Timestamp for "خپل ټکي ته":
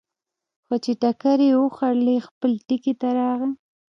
2.27-3.07